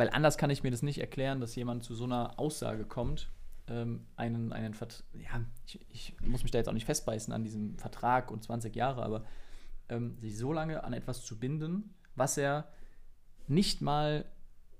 [0.00, 3.30] weil anders kann ich mir das nicht erklären, dass jemand zu so einer Aussage kommt,
[3.68, 7.44] ähm, einen, einen Vert ja, ich, ich, muss mich da jetzt auch nicht festbeißen an
[7.44, 9.26] diesem Vertrag und 20 Jahre, aber
[9.90, 12.68] ähm, sich so lange an etwas zu binden, was er
[13.46, 14.24] nicht mal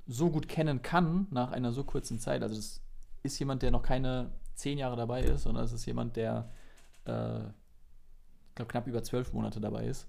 [0.07, 2.43] so gut kennen kann nach einer so kurzen Zeit.
[2.43, 2.83] Also das
[3.23, 6.51] ist jemand, der noch keine zehn Jahre dabei ist, sondern es ist jemand, der
[7.05, 10.09] äh, ich glaube knapp über zwölf Monate dabei ist.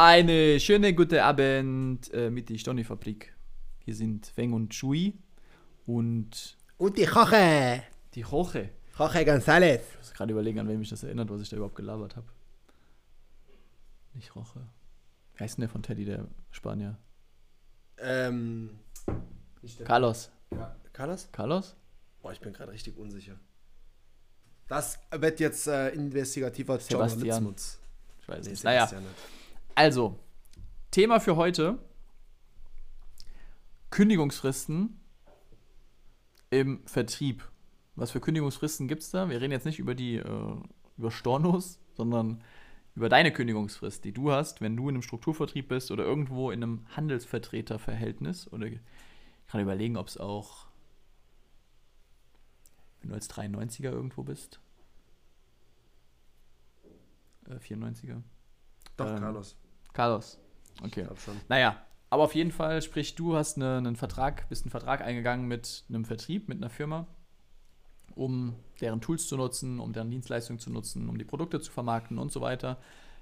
[0.00, 3.34] Eine schöne gute Abend äh, mit die Stonny-Fabrik.
[3.80, 5.18] Hier sind Feng und Chui
[5.86, 7.82] und Und die Koche.
[8.14, 8.70] die Roche.
[8.96, 9.80] Koche González.
[9.90, 12.28] Ich muss gerade überlegen, an wen mich das erinnert, was ich da überhaupt gelabert habe.
[14.14, 14.60] Nicht Roche.
[15.34, 16.96] Wie heißt denn der von Teddy, der Spanier?
[17.98, 18.78] Ähm.
[19.80, 20.30] Der Carlos.
[20.50, 21.28] Ka- Carlos?
[21.32, 21.74] Carlos?
[22.22, 23.34] Boah, ich bin gerade richtig unsicher.
[24.68, 27.18] Das wird jetzt äh, investigativer Sebastian.
[27.26, 27.80] Journalismus.
[28.20, 28.62] Ich weiß Nee, nicht.
[28.62, 29.04] Naja, nicht.
[29.78, 30.18] Also,
[30.90, 31.78] Thema für heute:
[33.90, 34.98] Kündigungsfristen
[36.50, 37.48] im Vertrieb.
[37.94, 39.30] Was für Kündigungsfristen gibt es da?
[39.30, 40.56] Wir reden jetzt nicht über die äh,
[40.96, 42.42] über Stornos, sondern
[42.96, 46.60] über deine Kündigungsfrist, die du hast, wenn du in einem Strukturvertrieb bist oder irgendwo in
[46.60, 48.52] einem Handelsvertreterverhältnis.
[48.52, 48.80] Oder ich
[49.46, 50.66] kann überlegen, ob es auch,
[53.00, 54.58] wenn du als 93er irgendwo bist.
[57.48, 58.22] Äh, 94er.
[58.96, 59.56] Doch, ähm, Carlos.
[59.92, 60.38] Carlos.
[60.82, 61.00] Okay.
[61.00, 61.40] Ich glaub schon.
[61.48, 65.46] Naja, aber auf jeden Fall, sprich, du hast eine, einen Vertrag, bist einen Vertrag eingegangen
[65.46, 67.06] mit einem Vertrieb, mit einer Firma,
[68.14, 72.18] um deren Tools zu nutzen, um deren Dienstleistungen zu nutzen, um die Produkte zu vermarkten
[72.18, 72.78] und so weiter.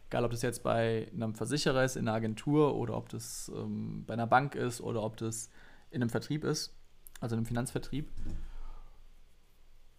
[0.09, 4.05] Egal, ob das jetzt bei einem Versicherer ist, in einer Agentur oder ob das ähm,
[4.07, 5.51] bei einer Bank ist oder ob das
[5.91, 6.73] in einem Vertrieb ist,
[7.21, 8.09] also in einem Finanzvertrieb.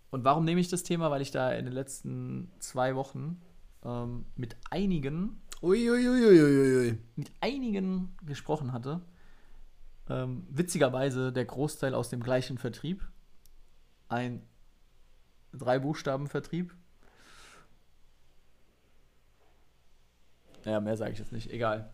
[0.10, 1.12] Und warum nehme ich das Thema?
[1.12, 3.42] Weil ich da in den letzten zwei Wochen
[3.84, 6.98] ähm, mit einigen Uiuiuiuiui.
[7.16, 9.02] mit einigen gesprochen hatte.
[10.10, 13.08] Ähm, witzigerweise der Großteil aus dem gleichen Vertrieb.
[14.08, 14.42] Ein
[15.54, 16.74] Drei-Buchstaben-Vertrieb.
[20.64, 21.52] Ja, mehr sage ich jetzt nicht.
[21.52, 21.90] Egal.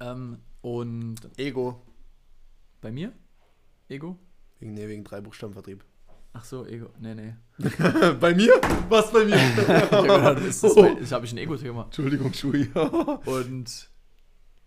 [0.00, 1.82] Ähm, und Ego.
[2.80, 3.12] bei mir?
[3.88, 4.18] Ego?
[4.58, 5.84] Wegen, nee, wegen drei Buchstabenvertrieb.
[6.38, 6.90] Ach so, Ego.
[7.00, 7.34] Nee, nee.
[8.20, 8.52] bei mir?
[8.88, 9.36] Was bei mir?
[10.36, 11.84] das ist, das ist, habe ich ein Ego-Thema.
[11.86, 12.70] Entschuldigung, Schui.
[13.24, 13.90] Und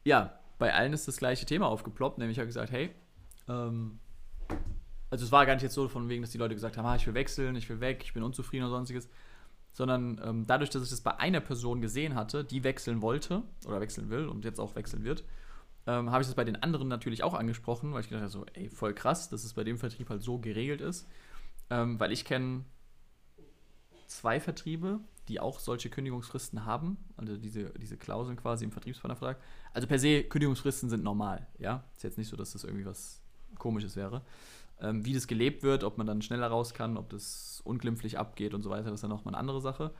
[0.03, 2.89] ja, bei allen ist das gleiche Thema aufgeploppt, nämlich ich habe gesagt, hey,
[3.47, 3.99] ähm,
[5.09, 6.97] also es war gar nicht jetzt so von wegen, dass die Leute gesagt haben, ah,
[6.97, 9.07] ich will wechseln, ich will weg, ich bin unzufrieden oder sonstiges,
[9.71, 13.79] sondern ähm, dadurch, dass ich das bei einer Person gesehen hatte, die wechseln wollte oder
[13.79, 15.23] wechseln will und jetzt auch wechseln wird,
[15.87, 18.45] ähm, habe ich das bei den anderen natürlich auch angesprochen, weil ich gedacht habe, so,
[18.55, 21.07] ey, voll krass, dass es bei dem Vertrieb halt so geregelt ist,
[21.71, 22.65] ähm, weil ich kenne
[24.05, 24.99] zwei Vertriebe,
[25.29, 29.41] die auch solche Kündigungsfristen haben, also diese, diese Klauseln quasi im Vertriebspartnervertrag.
[29.73, 31.85] Also per se, Kündigungsfristen sind normal, ja.
[31.95, 33.21] Ist jetzt nicht so, dass das irgendwie was
[33.57, 34.21] Komisches wäre.
[34.81, 38.53] Ähm, wie das gelebt wird, ob man dann schneller raus kann, ob das unglimpflich abgeht
[38.53, 39.91] und so weiter, das ist dann nochmal eine andere Sache.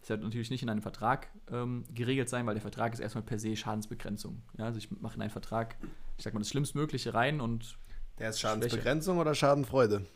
[0.00, 3.22] Das wird natürlich nicht in einem Vertrag ähm, geregelt sein, weil der Vertrag ist erstmal
[3.22, 4.42] per se Schadensbegrenzung.
[4.58, 5.76] Ja, also ich mache in einen Vertrag,
[6.16, 7.76] ich sag mal, das Schlimmstmögliche rein und
[8.18, 10.06] Der ist Schadensbegrenzung oder Schadenfreude?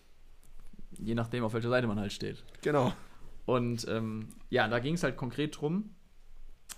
[0.98, 2.44] Je nachdem, auf welcher Seite man halt steht.
[2.62, 2.92] Genau.
[3.46, 5.90] Und ähm, ja, da ging es halt konkret drum,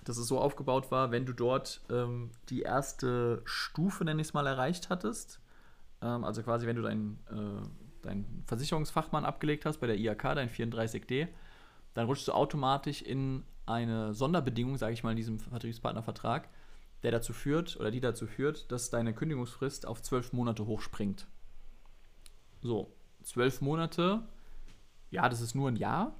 [0.04, 4.34] dass es so aufgebaut war, wenn du dort ähm, die erste Stufe, nenne ich es
[4.34, 5.40] mal, erreicht hattest,
[6.02, 7.68] ähm, also quasi wenn du deinen äh,
[8.06, 11.28] dein Versicherungsfachmann abgelegt hast bei der IAK, dein 34D,
[11.94, 16.48] dann rutschst du automatisch in eine Sonderbedingung, sage ich mal, in diesem Vertriebspartnervertrag,
[17.02, 21.26] der dazu führt oder die dazu führt, dass deine Kündigungsfrist auf zwölf Monate hochspringt.
[22.62, 22.95] So,
[23.26, 24.22] zwölf Monate,
[25.10, 26.14] ja, das ist nur ein Jahr,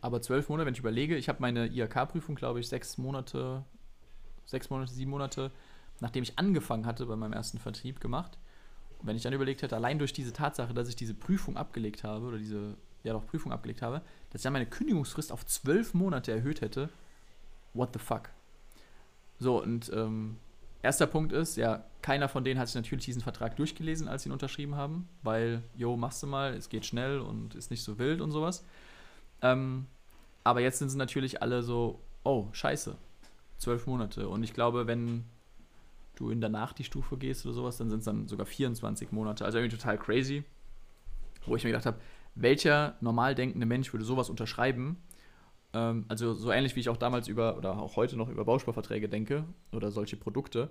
[0.00, 3.64] aber zwölf Monate, wenn ich überlege, ich habe meine IHK-Prüfung, glaube ich, sechs Monate,
[4.46, 5.52] sechs Monate, sieben Monate,
[6.00, 8.38] nachdem ich angefangen hatte bei meinem ersten Vertrieb gemacht.
[9.02, 12.26] wenn ich dann überlegt hätte, allein durch diese Tatsache, dass ich diese Prüfung abgelegt habe,
[12.26, 16.32] oder diese, ja doch, Prüfung abgelegt habe, dass ich dann meine Kündigungsfrist auf zwölf Monate
[16.32, 16.88] erhöht hätte,
[17.74, 18.30] what the fuck?
[19.38, 20.38] So, und ähm,
[20.82, 24.28] erster Punkt ist, ja, keiner von denen hat sich natürlich diesen Vertrag durchgelesen, als sie
[24.28, 27.98] ihn unterschrieben haben, weil, jo, machst du mal, es geht schnell und ist nicht so
[27.98, 28.64] wild und sowas.
[29.42, 29.86] Ähm,
[30.44, 32.96] aber jetzt sind sie natürlich alle so, oh, scheiße,
[33.58, 34.28] zwölf Monate.
[34.28, 35.24] Und ich glaube, wenn
[36.16, 39.44] du in danach die Stufe gehst oder sowas, dann sind es dann sogar 24 Monate.
[39.44, 40.44] Also irgendwie total crazy.
[41.46, 42.00] Wo ich mir gedacht habe,
[42.34, 44.96] welcher normal denkende Mensch würde sowas unterschreiben?
[45.72, 49.08] Ähm, also so ähnlich wie ich auch damals über, oder auch heute noch über Bausparverträge
[49.08, 50.70] denke oder solche Produkte.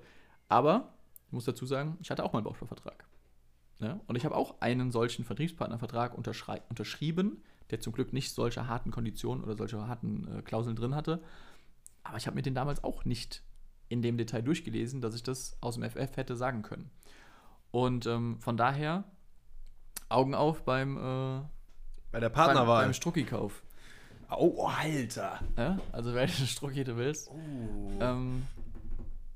[0.49, 0.93] Aber
[1.27, 3.05] ich muss dazu sagen, ich hatte auch mal einen Bausparvertrag.
[3.79, 3.99] Ja?
[4.07, 9.43] Und ich habe auch einen solchen Vertriebspartnervertrag unterschrieben, der zum Glück nicht solche harten Konditionen
[9.43, 11.21] oder solche harten äh, Klauseln drin hatte.
[12.03, 13.43] Aber ich habe mir den damals auch nicht
[13.89, 16.89] in dem Detail durchgelesen, dass ich das aus dem FF hätte sagen können.
[17.71, 19.03] Und ähm, von daher
[20.09, 21.41] Augen auf beim, äh,
[22.11, 22.85] Bei der beim, Partnerwahl.
[22.85, 23.63] beim Strucki-Kauf.
[24.29, 25.39] Oh, Alter.
[25.57, 25.79] Ja?
[25.91, 27.29] Also welche Strucki du willst.
[27.99, 28.45] Ähm,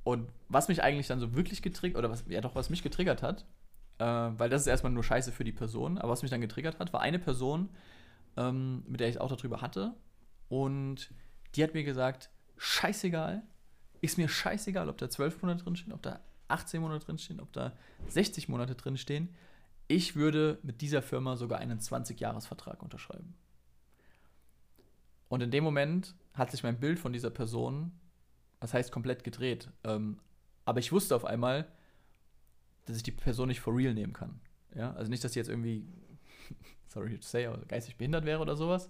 [0.03, 3.21] und was mich eigentlich dann so wirklich getriggert, oder was, ja doch, was mich getriggert
[3.21, 3.45] hat,
[3.99, 6.79] äh, weil das ist erstmal nur scheiße für die Person, aber was mich dann getriggert
[6.79, 7.69] hat, war eine Person,
[8.38, 9.93] ähm, mit der ich auch darüber hatte.
[10.49, 11.11] Und
[11.55, 13.43] die hat mir gesagt, scheißegal,
[14.01, 17.73] ist mir scheißegal, ob da 12 Monate drinstehen, ob da 18 Monate drinstehen, ob da
[18.07, 19.29] 60 Monate drinstehen.
[19.88, 23.35] Ich würde mit dieser Firma sogar einen 20-Jahres-Vertrag unterschreiben.
[25.31, 27.93] Und in dem Moment hat sich mein Bild von dieser Person,
[28.59, 29.69] was heißt komplett gedreht.
[29.85, 30.19] Ähm,
[30.65, 31.69] aber ich wusste auf einmal,
[32.85, 34.41] dass ich die Person nicht for real nehmen kann.
[34.75, 35.85] Ja, also nicht, dass sie jetzt irgendwie,
[36.89, 38.89] sorry to say, aber geistig behindert wäre oder sowas.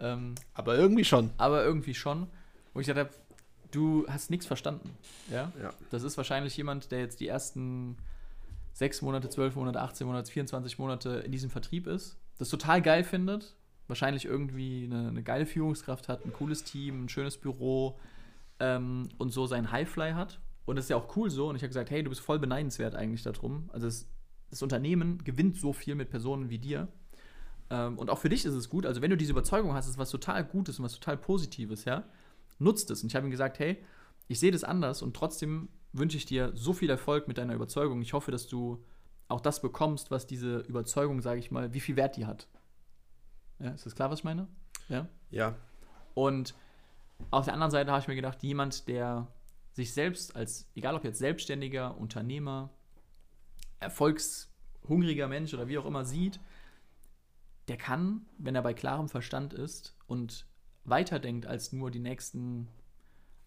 [0.00, 1.30] Ähm, Aber irgendwie schon.
[1.36, 2.26] aber irgendwie schon,
[2.74, 3.22] wo ich gesagt habe,
[3.70, 4.90] du hast nichts verstanden.
[5.30, 5.52] Ja?
[5.62, 5.72] Ja.
[5.90, 7.96] Das ist wahrscheinlich jemand, der jetzt die ersten
[8.72, 13.04] sechs Monate, zwölf Monate, 18 Monate, 24 Monate in diesem Vertrieb ist, das total geil
[13.04, 13.54] findet,
[13.88, 17.98] wahrscheinlich irgendwie eine, eine geile Führungskraft hat, ein cooles Team, ein schönes Büro
[18.60, 20.40] ähm, und so seinen Highfly hat.
[20.66, 21.48] Und das ist ja auch cool so.
[21.48, 23.70] Und ich habe gesagt, hey, du bist voll beneidenswert eigentlich darum.
[23.72, 24.06] Also es,
[24.50, 26.88] das Unternehmen gewinnt so viel mit Personen wie dir.
[27.70, 28.86] Ähm, und auch für dich ist es gut.
[28.86, 32.04] Also wenn du diese Überzeugung hast, ist was total Gutes und was total Positives, ja,
[32.58, 33.02] nutzt es.
[33.02, 33.78] Und ich habe ihm gesagt, hey,
[34.28, 38.02] ich sehe das anders und trotzdem wünsche ich dir so viel Erfolg mit deiner Überzeugung.
[38.02, 38.84] Ich hoffe, dass du
[39.28, 42.48] auch das bekommst, was diese Überzeugung, sage ich mal, wie viel Wert die hat.
[43.58, 44.46] Ja, ist das klar, was ich meine?
[44.88, 45.08] Ja.
[45.30, 45.54] Ja.
[46.14, 46.54] Und
[47.30, 49.26] auf der anderen Seite habe ich mir gedacht, jemand, der
[49.72, 52.70] sich selbst als, egal ob jetzt selbstständiger, Unternehmer,
[53.80, 56.40] erfolgshungriger Mensch oder wie auch immer sieht,
[57.68, 60.46] der kann, wenn er bei klarem Verstand ist und
[60.84, 62.68] weiterdenkt als nur die nächsten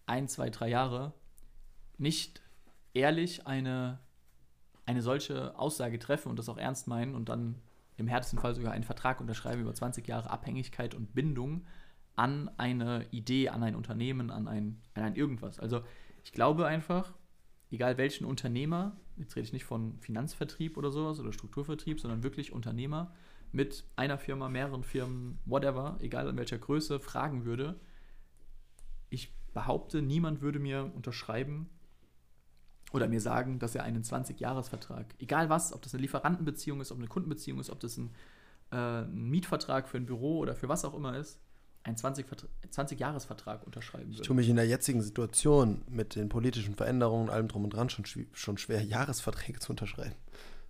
[0.06, 1.12] ein, zwei, drei Jahre,
[1.98, 2.42] nicht
[2.94, 3.98] ehrlich eine,
[4.86, 7.60] eine solche Aussage treffen und das auch ernst meinen und dann
[8.02, 11.64] im härtesten Fall sogar einen Vertrag unterschreiben über 20 Jahre Abhängigkeit und Bindung
[12.16, 15.58] an eine Idee, an ein Unternehmen, an ein, an ein irgendwas.
[15.58, 15.82] Also
[16.24, 17.14] ich glaube einfach,
[17.70, 22.52] egal welchen Unternehmer, jetzt rede ich nicht von Finanzvertrieb oder sowas oder Strukturvertrieb, sondern wirklich
[22.52, 23.12] Unternehmer
[23.52, 27.80] mit einer Firma, mehreren Firmen, whatever, egal in welcher Größe, fragen würde,
[29.10, 31.68] ich behaupte, niemand würde mir unterschreiben
[32.92, 36.98] oder mir sagen, dass er einen 20-Jahres-Vertrag, egal was, ob das eine Lieferantenbeziehung ist, ob
[36.98, 38.10] eine Kundenbeziehung ist, ob das ein,
[38.70, 41.38] äh, ein Mietvertrag für ein Büro oder für was auch immer ist,
[41.84, 44.26] einen 20-Jahres-Vertrag unterschreiben Ich würde.
[44.26, 47.88] tue mich in der jetzigen Situation mit den politischen Veränderungen und allem drum und dran
[47.90, 50.14] schon, schon schwer, Jahresverträge zu unterschreiben.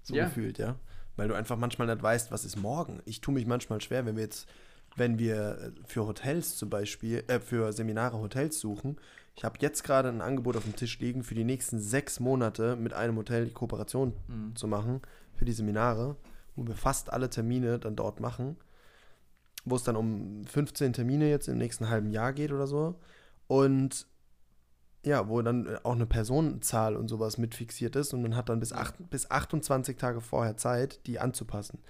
[0.02, 0.24] So Ja.
[0.24, 0.76] gefühlt, ja.
[1.16, 3.00] Weil du einfach manchmal nicht weißt, was ist morgen.
[3.04, 4.48] Ich tue mich manchmal schwer, wenn wir jetzt,
[4.96, 8.96] wenn wir äh, für Hotels zum Beispiel, äh, für Seminare Hotels suchen.
[9.34, 12.76] Ich habe jetzt gerade ein Angebot auf dem Tisch liegen, für die nächsten sechs Monate
[12.76, 14.56] mit einem Hotel die Kooperation Mhm.
[14.56, 15.00] zu machen
[15.34, 16.16] für die Seminare,
[16.54, 18.56] wo wir fast alle Termine dann dort machen,
[19.64, 23.00] wo es dann um 15 Termine jetzt im nächsten halben Jahr geht oder so.
[23.46, 24.06] Und
[25.04, 28.60] ja, wo dann auch eine Personenzahl und sowas mit fixiert ist und man hat dann
[28.60, 31.80] bis, acht, bis 28 Tage vorher Zeit, die anzupassen.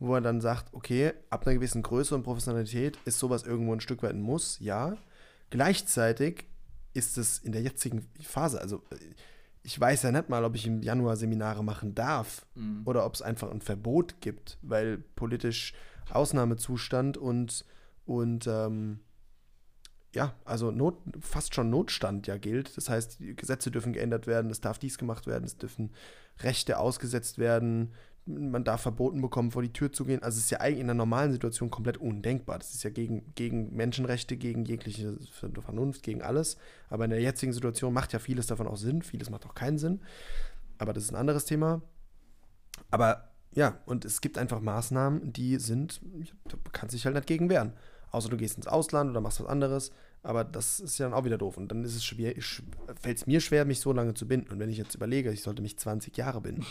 [0.00, 3.80] Wo man dann sagt, okay, ab einer gewissen Größe und Professionalität ist sowas irgendwo ein
[3.80, 4.96] Stück weit ein Muss, ja.
[5.50, 6.46] Gleichzeitig
[6.96, 8.96] ist es in der jetzigen Phase, also äh,
[9.62, 12.82] ich weiß ja nicht mal, ob ich im Januar Seminare machen darf Mhm.
[12.84, 15.74] oder ob es einfach ein Verbot gibt, weil politisch
[16.10, 17.64] Ausnahmezustand und,
[18.04, 19.00] und ähm,
[20.14, 22.76] ja, also Not, fast schon Notstand ja gilt.
[22.76, 25.92] Das heißt, die Gesetze dürfen geändert werden, es darf dies gemacht werden, es dürfen
[26.40, 27.92] Rechte ausgesetzt werden,
[28.26, 30.22] man darf verboten bekommen, vor die Tür zu gehen.
[30.22, 32.58] Also es ist ja eigentlich in einer normalen Situation komplett undenkbar.
[32.58, 36.56] Das ist ja gegen, gegen Menschenrechte, gegen jegliche Vernunft, gegen alles.
[36.90, 39.78] Aber in der jetzigen Situation macht ja vieles davon auch Sinn, vieles macht auch keinen
[39.78, 40.00] Sinn.
[40.78, 41.82] Aber das ist ein anderes Thema.
[42.90, 46.00] Aber ja, und es gibt einfach Maßnahmen, die sind,
[46.48, 47.72] du kannst dich halt nicht gegen wehren.
[48.10, 49.92] Außer du gehst ins Ausland oder machst was anderes.
[50.22, 51.56] Aber das ist ja dann auch wieder doof.
[51.56, 52.34] Und dann ist es schwer,
[53.00, 54.50] fällt es mir schwer, mich so lange zu binden.
[54.50, 56.66] Und wenn ich jetzt überlege, ich sollte mich 20 Jahre binden.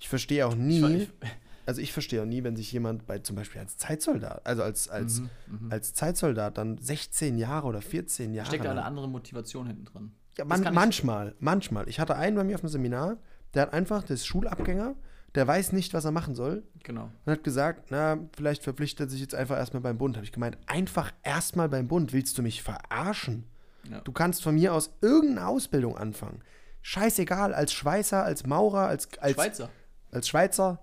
[0.00, 1.08] Ich verstehe auch nie,
[1.66, 4.88] also ich verstehe auch nie, wenn sich jemand bei zum Beispiel als Zeitsoldat, also als,
[4.88, 8.48] als, Mhm, als Zeitsoldat dann 16 Jahre oder 14 Jahre.
[8.48, 10.12] Steckt da eine andere Motivation hinten drin.
[10.36, 11.88] ja, Das man, kann ich- manchmal, manchmal.
[11.88, 13.18] Ich hatte einen bei mir auf dem Seminar,
[13.54, 14.94] der hat einfach, der ist Schulabgänger,
[15.36, 17.08] der weiß nicht, was er machen soll Genau.
[17.24, 20.16] und hat gesagt, na, vielleicht verpflichtet er sich jetzt einfach erstmal beim Bund.
[20.16, 22.12] Habe ich gemeint, einfach erstmal beim Bund.
[22.12, 23.44] Willst du mich verarschen?
[23.88, 24.00] Ja.
[24.00, 26.40] Du kannst von mir aus irgendeine Ausbildung anfangen.
[26.82, 29.68] Scheißegal, als Schweißer, als Maurer, als, als, Schweizer.
[30.12, 30.80] Als Schweizer,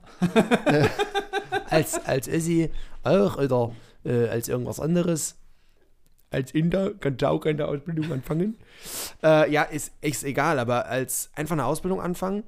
[0.65, 0.87] äh,
[1.69, 2.71] als, als Essi
[3.03, 3.71] auch oder
[4.03, 5.35] äh, als irgendwas anderes.
[6.29, 8.57] Als Inder kannst du auch keine Ausbildung anfangen.
[9.23, 12.43] Äh, ja, ist, ist egal, aber als einfach eine Ausbildung anfangen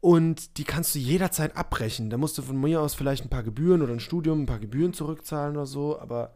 [0.00, 2.10] und die kannst du jederzeit abbrechen.
[2.10, 4.58] Da musst du von mir aus vielleicht ein paar Gebühren oder ein Studium, ein paar
[4.58, 6.34] Gebühren zurückzahlen oder so, aber,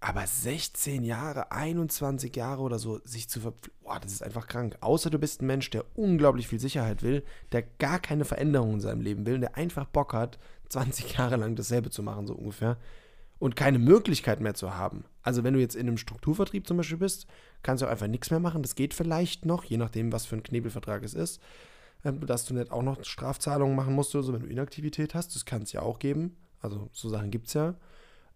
[0.00, 4.76] aber 16 Jahre, 21 Jahre oder so, sich zu verpflichten, boah, das ist einfach krank.
[4.80, 8.80] Außer du bist ein Mensch, der unglaublich viel Sicherheit will, der gar keine Veränderung in
[8.80, 10.38] seinem Leben will, der einfach Bock hat,
[10.70, 12.78] 20 Jahre lang dasselbe zu machen, so ungefähr.
[13.38, 15.04] Und keine Möglichkeit mehr zu haben.
[15.22, 17.26] Also, wenn du jetzt in einem Strukturvertrieb zum Beispiel bist,
[17.62, 18.62] kannst du auch einfach nichts mehr machen.
[18.62, 21.40] Das geht vielleicht noch, je nachdem, was für ein Knebelvertrag es ist
[22.04, 25.34] ähm, dass du nicht auch noch Strafzahlungen machen musst oder so, wenn du Inaktivität hast.
[25.34, 26.36] Das kann es ja auch geben.
[26.60, 27.74] Also so Sachen gibt es ja.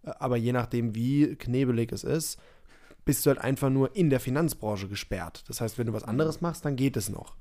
[0.05, 2.39] Aber je nachdem, wie knebelig es ist,
[3.05, 5.43] bist du halt einfach nur in der Finanzbranche gesperrt.
[5.47, 7.35] Das heißt, wenn du was anderes machst, dann geht es noch.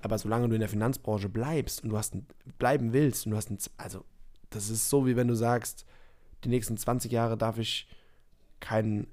[0.00, 2.26] Aber solange du in der Finanzbranche bleibst und du hast ein,
[2.58, 4.04] bleiben willst und du hast ein, also
[4.50, 5.86] das ist so, wie wenn du sagst,
[6.42, 7.88] die nächsten 20 Jahre darf ich
[8.60, 9.06] keinen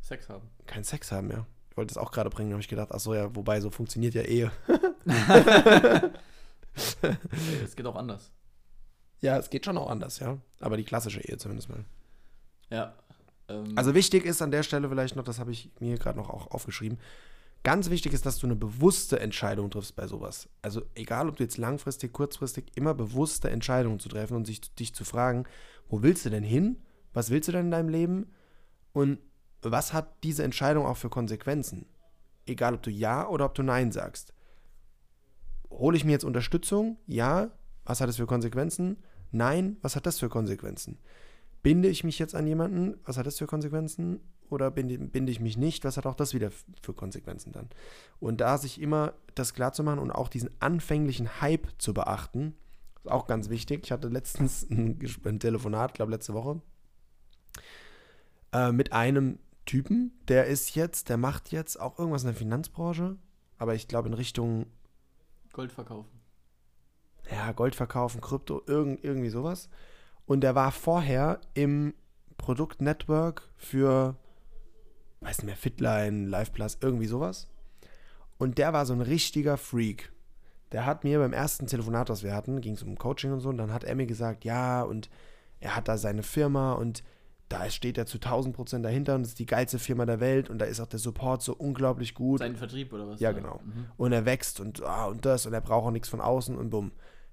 [0.00, 0.48] Sex haben.
[0.66, 1.46] keinen Sex haben, ja.
[1.70, 4.14] Ich wollte das auch gerade bringen, habe ich gedacht, ach so, ja, wobei so funktioniert
[4.14, 4.50] ja Ehe.
[7.64, 8.30] Es geht auch anders.
[9.20, 10.38] Ja, es geht schon auch anders, ja.
[10.60, 11.84] Aber die klassische Ehe zumindest mal.
[12.70, 12.94] Ja.
[13.48, 16.30] Ähm, Also wichtig ist an der Stelle vielleicht noch, das habe ich mir gerade noch
[16.30, 16.98] auch aufgeschrieben,
[17.64, 20.48] ganz wichtig ist, dass du eine bewusste Entscheidung triffst bei sowas.
[20.62, 24.94] Also egal, ob du jetzt langfristig, kurzfristig, immer bewusste Entscheidungen zu treffen und sich, dich
[24.94, 25.44] zu fragen,
[25.88, 26.76] wo willst du denn hin?
[27.12, 28.32] Was willst du denn in deinem Leben?
[28.92, 29.18] Und
[29.62, 31.86] was hat diese Entscheidung auch für Konsequenzen?
[32.46, 34.32] Egal, ob du Ja oder ob du Nein sagst.
[35.70, 36.98] Hole ich mir jetzt Unterstützung?
[37.06, 37.50] Ja.
[37.84, 38.98] Was hat es für Konsequenzen?
[39.30, 39.76] Nein.
[39.82, 40.98] Was hat das für Konsequenzen?
[41.62, 42.96] Binde ich mich jetzt an jemanden?
[43.04, 44.20] Was hat das für Konsequenzen?
[44.50, 45.84] Oder binde, binde ich mich nicht?
[45.84, 47.68] Was hat auch das wieder für Konsequenzen dann?
[48.20, 52.54] Und da sich immer das klar zu machen und auch diesen anfänglichen Hype zu beachten,
[52.96, 53.84] ist auch ganz wichtig.
[53.84, 56.62] Ich hatte letztens ein, ein Telefonat, glaube letzte Woche,
[58.52, 63.16] äh, mit einem Typen, der ist jetzt, der macht jetzt auch irgendwas in der Finanzbranche,
[63.58, 64.66] aber ich glaube in Richtung
[65.52, 66.17] Gold verkaufen.
[67.30, 69.68] Ja, Gold verkaufen, Krypto, irgend, irgendwie sowas.
[70.26, 71.94] Und der war vorher im
[72.36, 74.16] Produktnetwork für,
[75.20, 77.48] weiß nicht mehr, Fitline, LivePlus, irgendwie sowas.
[78.38, 80.12] Und der war so ein richtiger Freak.
[80.72, 83.48] Der hat mir beim ersten Telefonat, was wir hatten, ging es um Coaching und so,
[83.48, 85.08] und dann hat er mir gesagt, ja, und
[85.60, 87.02] er hat da seine Firma und
[87.48, 90.50] da steht er zu 1000 Prozent dahinter und das ist die geilste Firma der Welt
[90.50, 92.40] und da ist auch der Support so unglaublich gut.
[92.40, 93.20] Sein Vertrieb oder was?
[93.20, 93.60] Ja, genau.
[93.64, 93.86] Mhm.
[93.96, 96.70] Und er wächst und, ah, und das und er braucht auch nichts von außen und
[96.70, 96.92] bumm.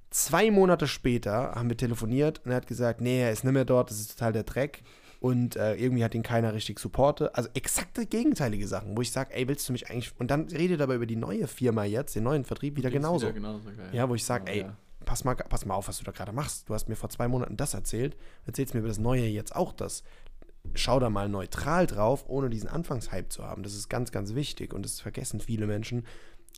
[0.09, 3.65] Zwei Monate später haben wir telefoniert und er hat gesagt, nee, er ist nicht mehr
[3.65, 4.83] dort, das ist total der Dreck.
[5.19, 7.33] Und äh, irgendwie hat ihn keiner richtig supporte.
[7.35, 10.13] Also exakte gegenteilige Sachen, wo ich sage, ey, willst du mich eigentlich.
[10.19, 13.01] Und dann redet er aber über die neue Firma jetzt, den neuen Vertrieb, wieder Geht's
[13.01, 13.27] genauso.
[13.27, 13.89] Wieder genauso geil.
[13.91, 14.77] Ja, wo ich sage, Aber ey, ja.
[15.03, 16.69] pass mal, pass mal auf, was du da gerade machst.
[16.69, 19.74] Du hast mir vor zwei Monaten das erzählt, erzählst mir über das Neue jetzt auch
[19.74, 20.03] das.
[20.75, 23.63] Schau da mal neutral drauf, ohne diesen Anfangshype zu haben.
[23.63, 26.05] Das ist ganz, ganz wichtig und das vergessen viele Menschen,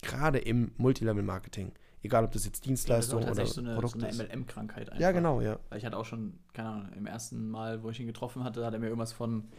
[0.01, 1.71] gerade im Multilevel-Marketing.
[2.07, 4.13] Egal, ob das jetzt Das ist auch Dienstleistung oder so eine, so eine.
[4.13, 5.01] MLM-Krankheit einfach.
[5.01, 5.59] Ja, genau, ja.
[5.69, 8.65] Weil ich hatte auch schon, keine Ahnung, im ersten Mal, wo ich ihn getroffen hatte,
[8.65, 9.49] hat er mir irgendwas von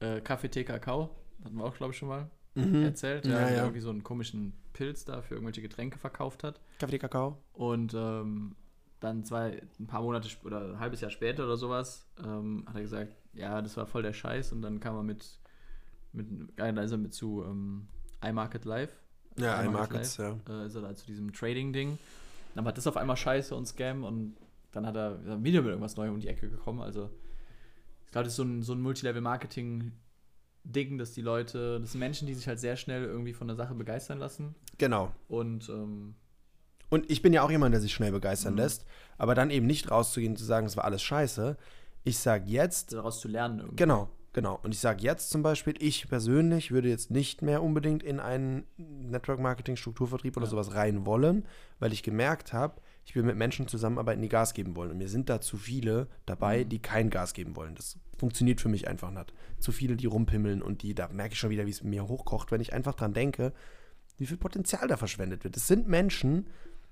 [0.00, 1.10] äh, Kaffee, Tee, Kakao,
[1.44, 3.30] hatten wir auch, glaube ich, schon mal erzählt, Mhm.
[3.30, 3.62] Ja, der ja.
[3.62, 6.60] irgendwie so einen komischen Pilz da für irgendwelche Getränke verkauft hat.
[6.78, 7.38] Kaffee, Kakao.
[7.52, 8.56] Und ähm,
[9.00, 12.82] dann zwei, ein paar Monate oder ein halbes Jahr später oder sowas, ähm, hat er
[12.82, 14.52] gesagt, ja, das war voll der Scheiß.
[14.52, 15.38] Und dann kam er mit,
[16.12, 16.26] mit
[16.58, 17.88] also mit zu ähm,
[18.24, 18.90] iMarket Live.
[19.38, 21.98] Ja, iMarket iMarkets, Live, Äh, ist er da zu diesem Trading-Ding.
[22.54, 24.36] Dann war das auf einmal Scheiße und Scam und
[24.72, 26.80] dann hat er wieder mit irgendwas Neuem um die Ecke gekommen.
[26.80, 27.10] Also,
[28.06, 32.26] ich glaube, das ist so ein, so ein Multilevel-Marketing-Ding, dass die Leute, das sind Menschen,
[32.26, 34.54] die sich halt sehr schnell irgendwie von der Sache begeistern lassen.
[34.78, 35.12] Genau.
[35.28, 36.14] Und ähm,
[36.90, 38.58] Und ich bin ja auch jemand, der sich schnell begeistern Mhm.
[38.60, 38.84] lässt,
[39.18, 41.56] aber dann eben nicht rauszugehen und zu sagen, es war alles scheiße.
[42.04, 43.76] Ich sage jetzt, daraus zu lernen irgendwie.
[43.76, 44.60] Genau, Genau.
[44.62, 48.64] Und ich sage jetzt zum Beispiel, ich persönlich würde jetzt nicht mehr unbedingt in einen
[48.76, 50.50] Network-Marketing-Strukturvertrieb oder Ja.
[50.50, 51.46] sowas rein wollen,
[51.78, 54.90] weil ich gemerkt habe, ich will mit Menschen zusammenarbeiten, die Gas geben wollen.
[54.90, 56.68] Und mir sind da zu viele dabei, Mhm.
[56.68, 57.74] die kein Gas geben wollen.
[57.76, 59.32] Das funktioniert für mich einfach nicht.
[59.58, 62.50] Zu viele, die rumpimmeln und die, da merke ich schon wieder, wie es mir hochkocht,
[62.52, 63.54] wenn ich einfach dran denke,
[64.18, 65.56] wie viel Potenzial da verschwendet wird.
[65.56, 66.46] Es sind Menschen,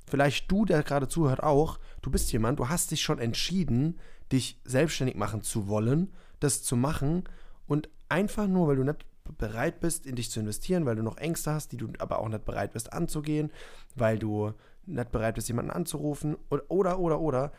[0.06, 3.98] vielleicht du, der gerade zuhört, auch, du bist jemand, du hast dich schon entschieden,
[4.32, 6.10] dich selbstständig machen zu wollen,
[6.44, 7.24] das zu machen
[7.66, 9.06] und einfach nur, weil du nicht
[9.38, 12.28] bereit bist, in dich zu investieren, weil du noch Ängste hast, die du aber auch
[12.28, 13.50] nicht bereit bist anzugehen,
[13.94, 14.52] weil du
[14.86, 17.52] nicht bereit bist, jemanden anzurufen oder, oder, oder, oder,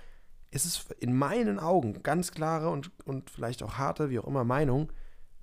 [0.51, 4.43] ist es in meinen Augen ganz klare und, und vielleicht auch harte, wie auch immer,
[4.43, 4.91] Meinung,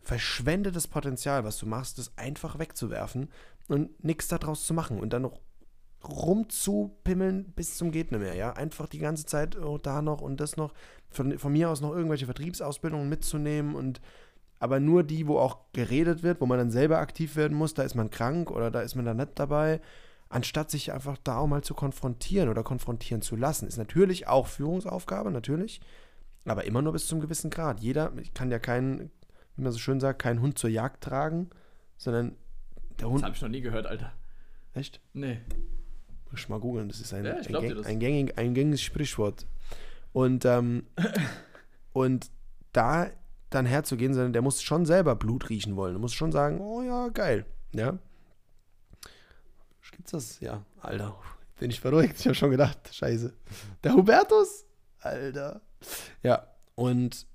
[0.01, 3.29] verschwendetes Potenzial, was du machst, das einfach wegzuwerfen
[3.69, 5.41] und nichts daraus zu machen und dann noch
[6.09, 8.53] rumzupimmeln bis zum nicht mehr, ja.
[8.53, 10.73] Einfach die ganze Zeit oh, da noch und das noch,
[11.11, 14.01] von, von mir aus noch irgendwelche Vertriebsausbildungen mitzunehmen und
[14.59, 17.83] aber nur die, wo auch geredet wird, wo man dann selber aktiv werden muss, da
[17.83, 19.81] ist man krank oder da ist man da nicht dabei,
[20.29, 23.67] anstatt sich einfach da auch mal zu konfrontieren oder konfrontieren zu lassen.
[23.67, 25.81] Ist natürlich auch Führungsaufgabe, natürlich,
[26.45, 27.81] aber immer nur bis zum gewissen Grad.
[27.81, 29.11] Jeder kann ja keinen,
[29.57, 31.51] wie man so schön sagt, keinen Hund zur Jagd tragen,
[31.97, 32.37] sondern
[33.01, 33.25] der Das Hund.
[33.25, 34.13] habe ich noch nie gehört, Alter.
[34.75, 35.01] Echt?
[35.13, 35.41] Nee.
[36.33, 38.83] Muss ich mal googeln, das ist ein, Ja, ein, glaub gäng, ein, gängig, ein gängiges
[38.83, 39.47] Sprichwort.
[40.13, 40.87] Und, ähm,
[41.93, 42.31] und
[42.73, 43.11] da
[43.51, 45.93] dann herzugehen, sondern der muss schon selber Blut riechen wollen.
[45.93, 47.47] Der muss schon sagen, oh ja, geil.
[47.73, 47.99] Ja.
[49.93, 50.41] Gibt's das?
[50.41, 51.15] Ja, Alter.
[51.61, 52.19] Bin ich verrückt.
[52.19, 53.33] Ich habe schon gedacht, scheiße.
[53.85, 54.65] Der Hubertus?
[55.01, 55.61] Alter.
[56.23, 57.27] Ja, und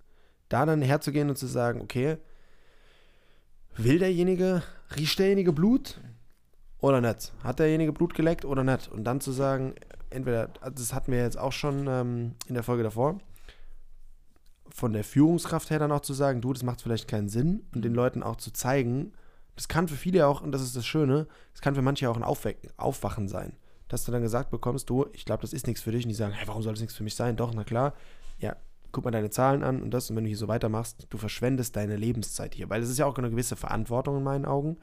[0.50, 2.18] da dann herzugehen und zu sagen, okay,
[3.76, 4.64] will derjenige,
[4.96, 6.00] riecht derjenige Blut
[6.80, 7.34] oder nicht?
[7.44, 8.88] Hat derjenige Blut geleckt oder nicht?
[8.88, 9.76] Und dann zu sagen,
[10.10, 13.20] entweder, das hatten wir jetzt auch schon ähm, in der Folge davor,
[14.70, 17.84] von der Führungskraft her dann auch zu sagen, du, das macht vielleicht keinen Sinn und
[17.84, 19.14] den Leuten auch zu zeigen,
[19.56, 22.16] das kann für viele auch, und das ist das Schöne, das kann für manche auch
[22.16, 23.54] ein Aufwecken, Aufwachen sein.
[23.88, 26.04] Dass du dann gesagt bekommst, du, ich glaube, das ist nichts für dich.
[26.04, 27.38] Und die sagen, hey, warum soll das nichts für mich sein?
[27.38, 27.94] Doch, na klar.
[28.38, 28.56] Ja,
[28.92, 30.10] guck mal deine Zahlen an und das.
[30.10, 32.70] Und wenn du hier so weitermachst, du verschwendest deine Lebenszeit hier.
[32.70, 34.78] Weil es ist ja auch eine gewisse Verantwortung in meinen Augen,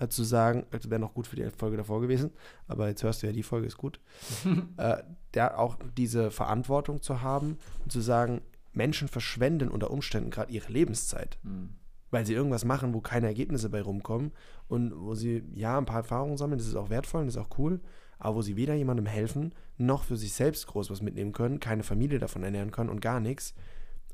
[0.00, 2.30] äh, zu sagen, das wäre noch gut für die Folge davor gewesen,
[2.66, 4.00] aber jetzt hörst du ja, die Folge ist gut.
[4.76, 4.98] äh,
[5.34, 8.40] der auch diese Verantwortung zu haben und zu sagen,
[8.72, 11.70] Menschen verschwenden unter Umständen gerade ihre Lebenszeit Hm.
[12.10, 14.32] weil sie irgendwas machen, wo keine Ergebnisse bei rumkommen
[14.66, 17.42] und wo sie ja ein paar Erfahrungen sammeln, das ist auch wertvoll und das ist
[17.42, 17.80] auch cool,
[18.18, 21.82] aber wo sie weder jemandem helfen, noch für sich selbst groß was mitnehmen können, keine
[21.82, 23.54] Familie davon ernähren können und gar nichts.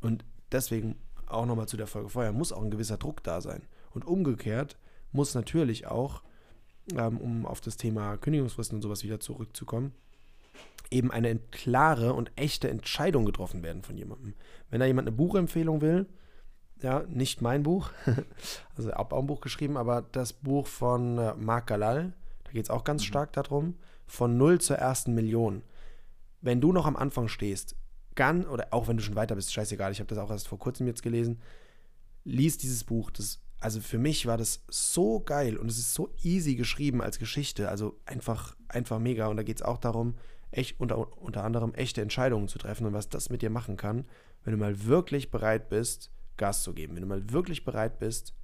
[0.01, 0.97] Und deswegen
[1.27, 3.63] auch nochmal zu der Folge vorher, muss auch ein gewisser Druck da sein.
[3.93, 4.79] Und umgekehrt
[5.17, 6.23] muss natürlich auch,
[6.97, 9.93] ähm, um auf das Thema Kündigungsfristen und sowas wieder zurückzukommen,
[10.91, 14.35] eben eine klare und echte Entscheidung getroffen werden von jemandem.
[14.71, 16.07] Wenn da jemand eine Buchempfehlung will,
[16.83, 17.91] ja, nicht mein Buch,
[18.77, 22.13] also auch ein Buch geschrieben, aber das Buch von äh, Marc Galal,
[22.45, 23.75] da geht es auch ganz stark darum,
[24.07, 25.63] von null zur ersten Million.
[26.41, 27.75] Wenn du noch am Anfang stehst,
[28.15, 30.59] ganz, oder auch wenn du schon weiter bist, scheißegal, ich habe das auch erst vor
[30.59, 31.41] kurzem jetzt gelesen,
[32.25, 33.11] lies dieses Buch.
[33.11, 37.19] Das, also für mich war das so geil und es ist so easy geschrieben als
[37.19, 39.29] Geschichte, also einfach, einfach mega.
[39.29, 40.15] Und da geht es auch darum,
[40.51, 44.05] echt unter, unter anderem echte Entscheidungen zu treffen und was das mit dir machen kann,
[44.45, 48.35] wenn du mal wirklich bereit bist, Gas zu geben, wenn du mal wirklich bereit bist,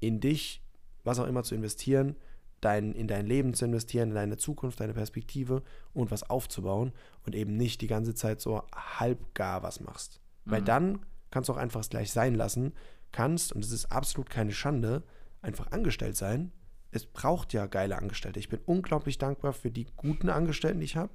[0.00, 0.62] in dich,
[1.04, 2.16] was auch immer zu investieren,
[2.60, 6.92] dein, in dein Leben zu investieren, in deine Zukunft, deine Perspektive und was aufzubauen
[7.26, 10.20] und eben nicht die ganze Zeit so halbgar was machst.
[10.46, 11.00] Weil dann
[11.30, 12.72] kannst du auch einfach es gleich sein lassen,
[13.14, 15.02] kannst, und es ist absolut keine Schande,
[15.40, 16.52] einfach angestellt sein.
[16.90, 18.38] Es braucht ja geile Angestellte.
[18.38, 21.10] Ich bin unglaublich dankbar für die guten Angestellten, die ich habe.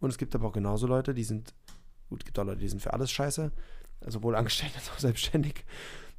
[0.00, 1.54] Und es gibt aber auch genauso Leute, die sind,
[2.08, 3.50] gut, es gibt auch Leute, die sind für alles scheiße,
[4.06, 5.64] sowohl angestellt als auch selbstständig.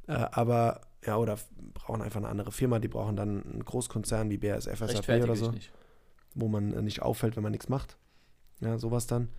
[0.06, 1.38] Äh, aber ja, oder
[1.74, 5.54] brauchen einfach eine andere Firma, die brauchen dann einen Großkonzern wie BASF, SAP oder so,
[6.34, 7.96] wo man äh, nicht auffällt, wenn man nichts macht.
[8.60, 9.30] Ja, sowas dann.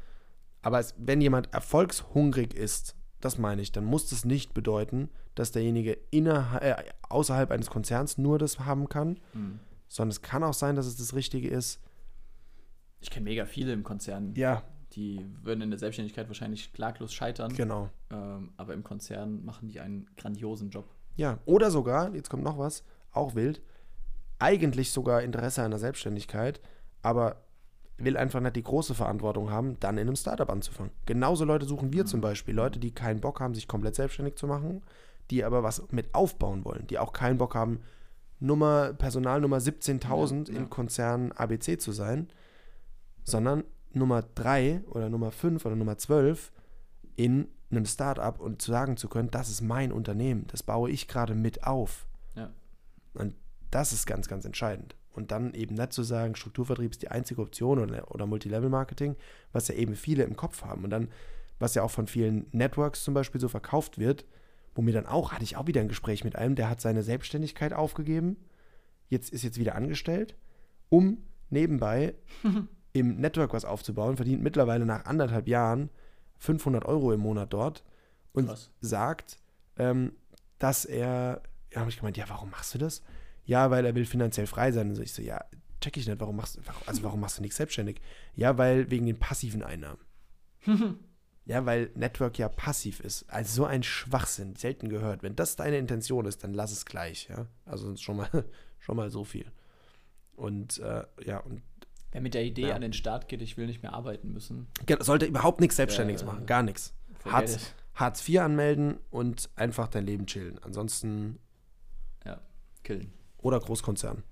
[0.64, 5.52] Aber es, wenn jemand erfolgshungrig ist, das meine ich, dann muss das nicht bedeuten, dass
[5.52, 6.76] derjenige innerhalb, äh,
[7.10, 9.60] außerhalb eines Konzerns nur das haben kann, Hm.
[9.88, 11.80] sondern es kann auch sein, dass es das Richtige ist.
[13.00, 17.54] Ich kenne mega viele im Konzern, Ja, die würden in der Selbstständigkeit wahrscheinlich klaglos scheitern.
[17.54, 17.90] genau.
[18.10, 20.86] Ähm, aber im Konzern machen die einen grandiosen Job.
[21.16, 23.62] Ja, oder sogar, jetzt kommt noch was, auch wild,
[24.40, 26.60] eigentlich sogar Interesse an der Selbstständigkeit,
[27.02, 27.44] aber
[27.98, 30.92] will einfach nicht die große Verantwortung haben, dann in einem Startup anzufangen.
[31.06, 34.48] Genauso Leute suchen wir zum Beispiel, Leute, die keinen Bock haben, sich komplett selbstständig zu
[34.48, 34.82] machen,
[35.30, 37.82] die aber was mit aufbauen wollen, die auch keinen Bock haben,
[38.40, 40.60] Nummer, Personalnummer 17.000 Ja, ja.
[40.60, 42.30] in Konzern ABC zu sein,
[43.24, 46.52] sondern Nummer 3 oder Nummer 5 oder Nummer 12
[47.16, 51.08] in einem Start-up und zu sagen zu können, das ist mein Unternehmen, das baue ich
[51.08, 52.08] gerade mit auf.
[52.36, 52.50] Ja.
[53.14, 53.36] Und
[53.70, 54.96] das ist ganz, ganz entscheidend.
[55.14, 59.16] Und dann eben nicht zu sagen, Strukturvertrieb ist die einzige Option oder, oder Multilevel-Marketing,
[59.52, 60.84] was ja eben viele im Kopf haben.
[60.84, 61.10] Und dann,
[61.60, 64.26] was ja auch von vielen Networks zum Beispiel so verkauft wird,
[64.74, 67.04] wo mir dann auch, hatte ich auch wieder ein Gespräch mit einem, der hat seine
[67.04, 68.38] Selbstständigkeit aufgegeben,
[69.10, 70.36] jetzt ist jetzt wieder angestellt,
[70.90, 71.18] um
[71.50, 72.16] nebenbei
[72.94, 75.90] im Network was aufzubauen, verdient mittlerweile nach anderthalb Jahren
[76.40, 77.84] 500 Euro im Monat dort
[78.34, 78.72] und Krass.
[78.80, 79.38] sagt,
[79.78, 80.14] ähm,
[80.58, 83.04] dass er, ja, habe ich gemeint, ja, warum machst du das?
[83.46, 84.90] Ja, weil er will finanziell frei sein.
[84.90, 85.44] Und so, ich so, ja,
[85.82, 88.00] check ich nicht, warum machst also warum machst du nichts selbstständig?
[88.36, 90.00] Ja, weil wegen den passiven Einnahmen.
[91.46, 93.24] ja, weil Network ja passiv ist.
[93.30, 95.24] Also so ein Schwachsinn, selten gehört.
[95.24, 97.48] Wenn das deine Intention ist, dann lass es gleich, ja.
[97.66, 98.30] Also schon mal,
[98.80, 99.52] schon mal so viel.
[100.36, 101.62] Und äh, ja, und
[102.14, 102.76] Wer mit der Idee Ja.
[102.76, 104.68] an den Start geht, ich will nicht mehr arbeiten müssen.
[105.00, 106.94] Sollte überhaupt nichts Selbstständiges Äh, machen, gar nichts.
[107.26, 107.74] Hartz.
[107.94, 110.60] Hartz IV anmelden und einfach dein Leben chillen.
[110.62, 111.40] Ansonsten
[112.26, 112.42] Ja,
[112.84, 113.14] killen.
[113.42, 114.24] Oder Großkonzern.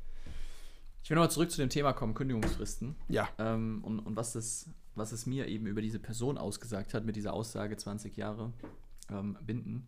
[1.04, 2.96] Ich will nochmal zurück zu dem Thema kommen, Kündigungsfristen.
[3.08, 7.06] Ja, Ähm, und und was, es, was es mir eben über diese Person ausgesagt hat,
[7.06, 8.54] mit dieser Aussage 20 Jahre
[9.10, 9.88] ähm, binden.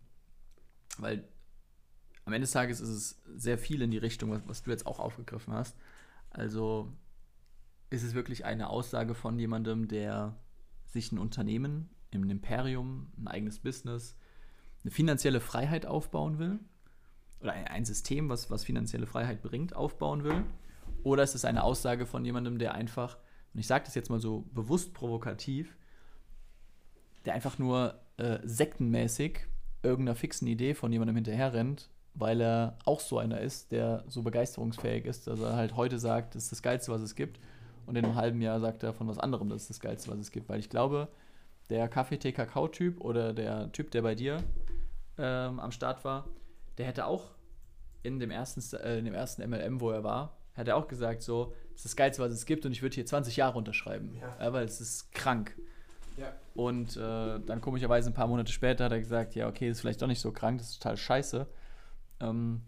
[0.98, 1.28] Weil
[2.24, 4.86] am Ende des Tages ist es sehr viel in die Richtung, was, was du jetzt
[4.86, 5.76] auch aufgegriffen hast.
[6.30, 6.92] Also
[7.90, 10.36] ist es wirklich eine Aussage von jemandem, der
[10.86, 14.16] sich ein Unternehmen, ein Imperium, ein eigenes Business,
[14.82, 16.58] eine finanzielle Freiheit aufbauen will?
[17.42, 20.44] Oder ein, System, was, was finanzielle Freiheit bringt, aufbauen will?
[21.02, 23.18] Oder ist es eine Aussage von jemandem, der einfach,
[23.52, 25.76] und ich sage das jetzt mal so bewusst provokativ,
[27.24, 29.40] der einfach nur äh, sektenmäßig
[29.82, 35.06] irgendeiner fixen Idee von jemandem hinterherrennt, weil er auch so einer ist, der so begeisterungsfähig
[35.06, 37.40] ist, dass er halt heute sagt, das ist das Geilste, was es gibt.
[37.86, 40.18] Und in einem halben Jahr sagt er von was anderem, das ist das Geilste, was
[40.18, 40.48] es gibt.
[40.48, 41.08] Weil ich glaube,
[41.68, 44.38] der Kaffee-Tee-Kakao-Typ oder der Typ, der bei dir
[45.18, 46.26] ähm, am Start war,
[46.78, 47.30] der hätte auch
[48.02, 51.22] in dem ersten, äh, in dem ersten MLM, wo er war, hat er auch gesagt,
[51.22, 54.14] so, das ist das Geilste, was es gibt und ich würde hier 20 Jahre unterschreiben.
[54.20, 54.52] Ja.
[54.52, 55.56] weil es ist krank.
[56.54, 60.02] Und äh, dann komischerweise ein paar Monate später hat er gesagt, ja, okay, ist vielleicht
[60.02, 61.46] doch nicht so krank, das ist total scheiße.
[62.20, 62.62] Ähm,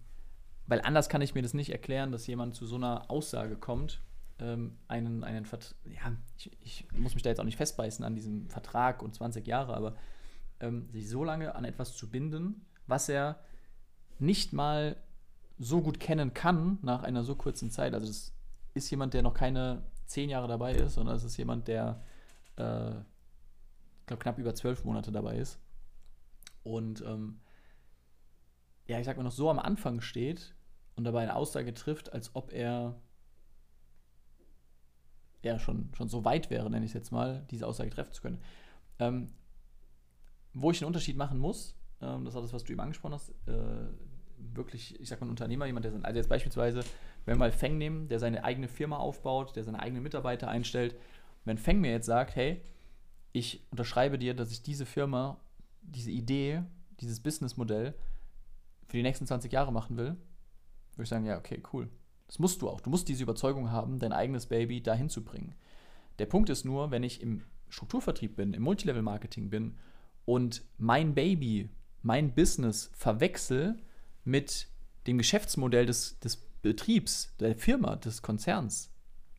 [0.67, 4.01] weil anders kann ich mir das nicht erklären, dass jemand zu so einer Aussage kommt,
[4.39, 6.51] ähm, einen, einen Vert ja, ich,
[6.91, 9.97] ich muss mich da jetzt auch nicht festbeißen an diesem Vertrag und 20 Jahre, aber
[10.61, 13.39] ähm, sich so lange an etwas zu binden, was er
[14.19, 14.97] nicht mal
[15.59, 17.95] so gut kennen kann nach einer so kurzen Zeit.
[17.95, 18.33] Also das
[18.75, 22.03] ist jemand, der noch keine zehn Jahre dabei ist, sondern es ist jemand, der
[22.57, 25.59] äh, ich glaube, knapp über zwölf Monate dabei ist.
[26.63, 27.41] Und ähm,
[28.87, 30.55] ja, ich sag mal, noch so am Anfang steht
[30.95, 33.01] und dabei eine Aussage trifft, als ob er
[35.43, 38.23] ja schon, schon so weit wäre, nenne ich es jetzt mal, diese Aussage treffen zu
[38.23, 38.43] können.
[38.99, 39.33] Ähm,
[40.53, 43.31] wo ich einen Unterschied machen muss, ähm, das war das, was du eben angesprochen hast,
[43.47, 43.87] äh,
[44.55, 46.81] wirklich, ich sag mal, ein Unternehmer, jemand, der sein, also jetzt beispielsweise,
[47.25, 50.97] wenn wir mal Feng nehmen, der seine eigene Firma aufbaut, der seine eigenen Mitarbeiter einstellt,
[51.45, 52.63] wenn Feng mir jetzt sagt, hey,
[53.33, 55.41] ich unterschreibe dir, dass ich diese Firma,
[55.83, 56.63] diese Idee,
[57.01, 57.95] dieses Businessmodell
[58.87, 60.17] für die nächsten 20 Jahre machen will,
[60.93, 61.89] würde ich sagen, ja, okay, cool.
[62.27, 62.81] Das musst du auch.
[62.81, 65.55] Du musst diese Überzeugung haben, dein eigenes Baby dahin zu bringen.
[66.19, 69.77] Der Punkt ist nur, wenn ich im Strukturvertrieb bin, im Multilevel-Marketing bin
[70.25, 71.71] und mein Baby,
[72.05, 73.77] mein Business verwechsel
[74.25, 74.69] mit
[75.07, 78.93] dem Geschäftsmodell des, des Betriebs, der Firma, des Konzerns,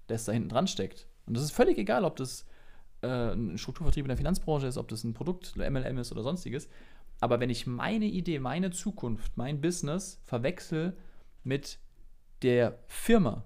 [0.08, 1.08] das da hinten dran steckt.
[1.26, 2.46] Und das ist völlig egal, ob das
[3.02, 6.68] äh, ein Strukturvertrieb in der Finanzbranche ist, ob das ein Produkt, MLM ist oder sonstiges.
[7.20, 10.98] Aber wenn ich meine Idee, meine Zukunft, mein Business verwechsel
[11.44, 11.80] mit
[12.42, 13.46] der Firma,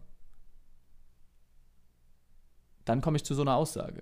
[2.85, 4.01] dann komme ich zu so einer Aussage.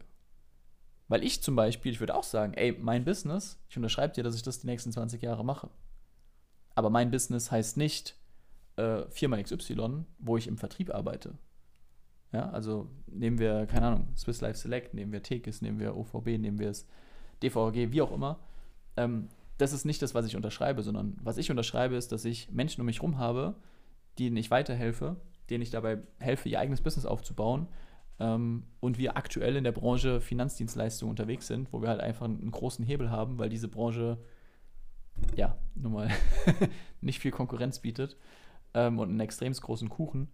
[1.07, 4.35] Weil ich zum Beispiel, ich würde auch sagen, ey, mein Business, ich unterschreibe dir, dass
[4.35, 5.69] ich das die nächsten 20 Jahre mache.
[6.75, 8.15] Aber mein Business heißt nicht
[8.75, 11.37] äh, Firma XY, wo ich im Vertrieb arbeite.
[12.33, 16.37] Ja, also nehmen wir, keine Ahnung, Swiss Life Select, nehmen wir Tekis, nehmen wir OVB,
[16.37, 16.85] nehmen wir es
[17.41, 18.39] DVG, wie auch immer.
[18.97, 22.51] Ähm, das ist nicht das, was ich unterschreibe, sondern was ich unterschreibe, ist, dass ich
[22.51, 23.55] Menschen um mich herum habe,
[24.19, 25.15] denen ich weiterhelfe,
[25.49, 27.67] denen ich dabei helfe, ihr eigenes Business aufzubauen.
[28.19, 32.51] Ähm, und wir aktuell in der Branche Finanzdienstleistungen unterwegs sind, wo wir halt einfach einen
[32.51, 34.17] großen Hebel haben, weil diese Branche
[35.35, 36.09] ja nun mal
[37.01, 38.17] nicht viel Konkurrenz bietet
[38.73, 40.29] ähm, und einen extrem großen Kuchen.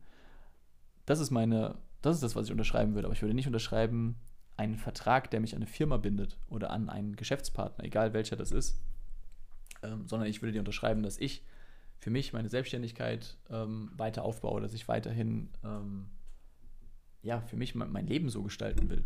[1.06, 3.08] Das ist meine, das ist das, was ich unterschreiben würde.
[3.08, 4.16] Aber ich würde nicht unterschreiben
[4.56, 8.52] einen Vertrag, der mich an eine Firma bindet oder an einen Geschäftspartner, egal welcher das
[8.52, 8.80] ist,
[9.82, 11.44] ähm, sondern ich würde dir unterschreiben, dass ich
[11.98, 16.08] für mich meine Selbstständigkeit ähm, weiter aufbaue, dass ich weiterhin ähm,
[17.24, 19.06] ja, für mich mein, Leben so gestalten will.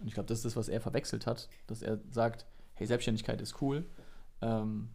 [0.00, 3.40] Und ich glaube, das ist das, was er verwechselt hat, dass er sagt, hey, Selbstständigkeit
[3.40, 3.86] ist cool,
[4.42, 4.90] ähm,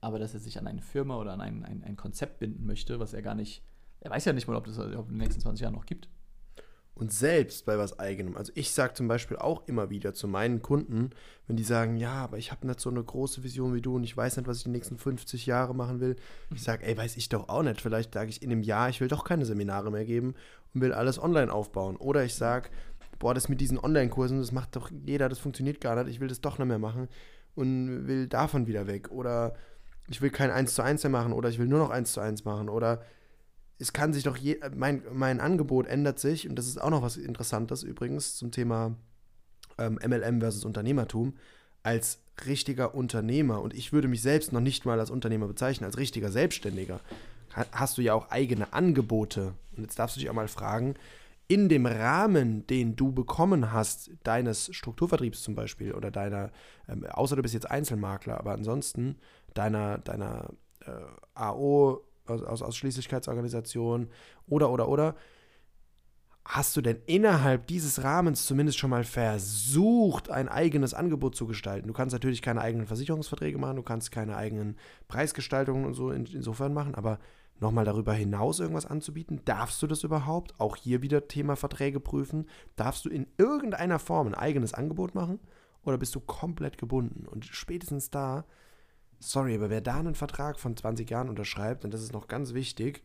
[0.00, 3.00] aber dass er sich an eine Firma oder an ein, ein, ein Konzept binden möchte,
[3.00, 3.62] was er gar nicht,
[4.00, 6.08] er weiß ja nicht mal, ob das ob in den nächsten 20 Jahren noch gibt.
[6.96, 8.36] Und selbst bei was eigenem.
[8.36, 11.10] Also ich sage zum Beispiel auch immer wieder zu meinen Kunden,
[11.48, 14.04] wenn die sagen, ja, aber ich habe nicht so eine große Vision wie du und
[14.04, 16.14] ich weiß nicht, was ich die nächsten 50 Jahre machen will.
[16.54, 17.80] Ich sage, ey, weiß ich doch auch nicht.
[17.80, 20.36] Vielleicht sage ich in einem Jahr, ich will doch keine Seminare mehr geben
[20.74, 21.96] und will alles online aufbauen.
[21.96, 22.68] Oder ich sage,
[23.18, 26.14] boah, das mit diesen Online-Kursen, das macht doch jeder, das funktioniert gar nicht.
[26.14, 27.08] Ich will das doch nicht mehr machen
[27.54, 29.10] und will davon wieder weg.
[29.10, 29.54] Oder
[30.08, 32.20] ich will kein 1 zu 1 mehr machen oder ich will nur noch 1 zu
[32.20, 32.68] 1 machen.
[32.68, 33.02] Oder
[33.78, 37.02] es kann sich doch je, mein, mein Angebot ändert sich und das ist auch noch
[37.02, 38.96] was Interessantes übrigens zum Thema
[39.78, 41.34] ähm, MLM versus Unternehmertum.
[41.82, 45.98] Als richtiger Unternehmer und ich würde mich selbst noch nicht mal als Unternehmer bezeichnen, als
[45.98, 47.00] richtiger Selbstständiger,
[47.72, 49.54] hast du ja auch eigene Angebote.
[49.76, 50.94] Und jetzt darfst du dich auch mal fragen,
[51.46, 56.50] in dem Rahmen, den du bekommen hast, deines Strukturvertriebs zum Beispiel oder deiner,
[56.88, 59.18] ähm, außer du bist jetzt Einzelmakler, aber ansonsten
[59.52, 60.50] deiner, deiner
[60.86, 60.90] äh,
[61.34, 64.08] AO aus, aus Ausschließlichkeitsorganisation
[64.46, 65.16] oder, oder, oder,
[66.46, 71.88] hast du denn innerhalb dieses Rahmens zumindest schon mal versucht, ein eigenes Angebot zu gestalten?
[71.88, 74.76] Du kannst natürlich keine eigenen Versicherungsverträge machen, du kannst keine eigenen
[75.08, 77.18] Preisgestaltungen und so in, insofern machen, aber
[77.60, 80.58] nochmal darüber hinaus irgendwas anzubieten, darfst du das überhaupt?
[80.58, 82.48] Auch hier wieder Thema Verträge prüfen.
[82.76, 85.40] Darfst du in irgendeiner Form ein eigenes Angebot machen
[85.84, 87.26] oder bist du komplett gebunden?
[87.26, 88.44] Und spätestens da,
[89.20, 92.54] sorry, aber wer da einen Vertrag von 20 Jahren unterschreibt, und das ist noch ganz
[92.54, 93.02] wichtig,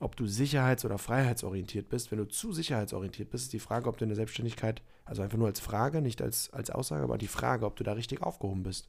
[0.00, 2.10] ob du sicherheits- oder freiheitsorientiert bist.
[2.10, 5.36] Wenn du zu sicherheitsorientiert bist, ist die Frage, ob du in der Selbstständigkeit, also einfach
[5.36, 8.62] nur als Frage, nicht als, als Aussage, aber die Frage, ob du da richtig aufgehoben
[8.62, 8.88] bist.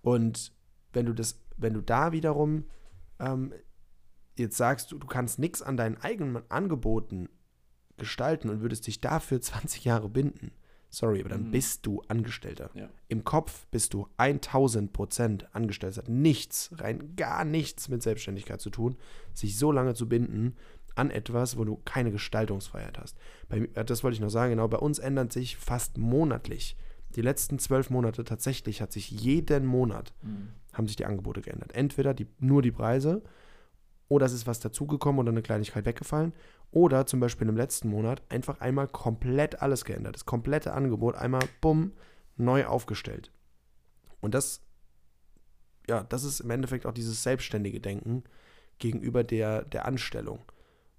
[0.00, 0.52] Und
[0.94, 2.64] wenn du das, wenn du da wiederum
[3.20, 3.52] ähm,
[4.36, 7.28] jetzt sagst, du, du kannst nichts an deinen eigenen Angeboten
[7.96, 10.52] gestalten und würdest dich dafür 20 Jahre binden,
[10.88, 11.50] sorry, aber dann Mhm.
[11.52, 12.70] bist du Angestellter.
[12.74, 12.88] Ja.
[13.08, 15.92] Im Kopf bist du 1000 Prozent angestellt.
[15.92, 18.96] Es hat nichts, rein gar nichts mit Selbstständigkeit zu tun,
[19.34, 20.56] sich so lange zu binden
[20.94, 23.16] an etwas, wo du keine Gestaltungsfreiheit hast.
[23.48, 26.76] Bei, äh, das wollte ich noch sagen, genau, bei uns ändert sich fast monatlich.
[27.16, 30.14] Die letzten zwölf Monate tatsächlich hat sich jeden Monat
[30.72, 31.74] haben sich die Angebote geändert.
[31.74, 33.22] Entweder die, nur die Preise
[34.12, 36.34] oder es ist was dazugekommen oder eine Kleinigkeit weggefallen.
[36.70, 40.16] Oder zum Beispiel im letzten Monat einfach einmal komplett alles geändert.
[40.16, 41.92] Das komplette Angebot einmal, bumm,
[42.36, 43.32] neu aufgestellt.
[44.20, 44.60] Und das,
[45.88, 48.22] ja, das ist im Endeffekt auch dieses selbstständige Denken
[48.78, 50.40] gegenüber der, der Anstellung.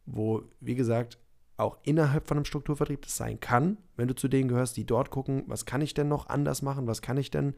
[0.08, 1.19] Wo, wie gesagt,
[1.58, 5.12] auch innerhalb von einem Strukturvertrieb das sein kann, wenn du zu denen gehörst, die dort
[5.12, 7.54] gucken, was kann ich denn noch anders machen, was kann ich denn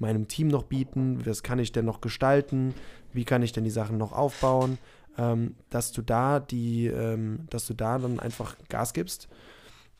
[0.00, 2.74] meinem Team noch bieten, was kann ich denn noch gestalten,
[3.12, 4.78] wie kann ich denn die Sachen noch aufbauen,
[5.16, 9.28] ähm, dass du da die, ähm, dass du da dann einfach Gas gibst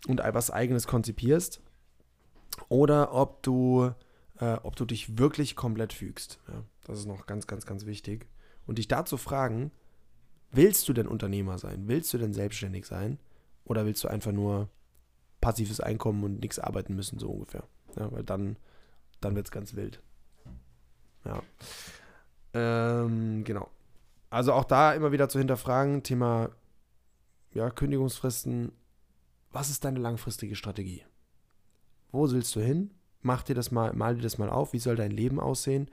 [0.06, 1.60] und was eigenes konzipierst
[2.68, 3.92] oder ob du,
[4.40, 6.40] äh, ob du dich wirklich komplett fügst.
[6.48, 8.26] Ja, das ist noch ganz, ganz, ganz wichtig.
[8.66, 9.70] Und dich dazu fragen,
[10.50, 11.88] willst du denn Unternehmer sein?
[11.88, 13.18] Willst du denn selbstständig sein?
[13.64, 14.68] Oder willst du einfach nur
[15.40, 17.64] passives Einkommen und nichts arbeiten müssen, so ungefähr?
[17.96, 18.56] Ja, weil dann,
[19.20, 20.02] dann wird es ganz wild.
[21.24, 21.42] Ja.
[22.54, 23.68] Ähm, genau.
[24.30, 26.50] Also auch da immer wieder zu hinterfragen, Thema
[27.52, 28.72] ja, Kündigungsfristen.
[29.50, 31.04] Was ist deine langfristige Strategie?
[32.12, 32.90] Wo willst du hin?
[33.22, 34.72] Mach dir das mal, mal dir das mal auf.
[34.72, 35.90] Wie soll dein Leben aussehen?